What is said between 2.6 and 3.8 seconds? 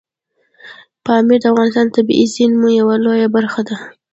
یوه لویه برخه ده.